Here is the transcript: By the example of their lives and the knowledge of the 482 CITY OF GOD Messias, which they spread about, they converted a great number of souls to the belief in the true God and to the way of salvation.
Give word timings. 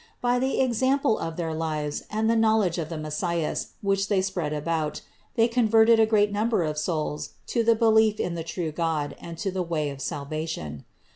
By 0.19 0.39
the 0.39 0.59
example 0.61 1.19
of 1.19 1.35
their 1.35 1.53
lives 1.53 2.05
and 2.09 2.27
the 2.27 2.35
knowledge 2.35 2.79
of 2.79 2.89
the 2.89 2.95
482 2.95 3.11
CITY 3.11 3.35
OF 3.35 3.35
GOD 3.35 3.45
Messias, 3.45 3.73
which 3.83 4.07
they 4.07 4.21
spread 4.23 4.51
about, 4.51 5.01
they 5.35 5.47
converted 5.47 5.99
a 5.99 6.07
great 6.07 6.31
number 6.31 6.63
of 6.63 6.79
souls 6.79 7.33
to 7.45 7.63
the 7.63 7.75
belief 7.75 8.19
in 8.19 8.33
the 8.33 8.43
true 8.43 8.71
God 8.71 9.15
and 9.21 9.37
to 9.37 9.51
the 9.51 9.61
way 9.61 9.91
of 9.91 10.01
salvation. 10.01 10.85